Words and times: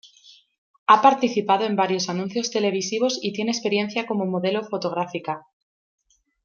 Ha 0.87 0.99
participado 0.99 1.63
en 1.63 1.75
varios 1.75 2.09
anuncios 2.09 2.49
televisivos 2.49 3.19
y 3.21 3.33
tiene 3.33 3.51
experiencia 3.51 4.07
como 4.07 4.25
modelo 4.25 4.63
fotográfica. 4.63 5.43